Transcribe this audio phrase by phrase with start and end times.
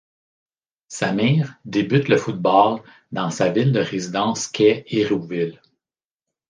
[0.87, 5.61] Samir débute le football dans sa ville de résidence qu'est Hérouville.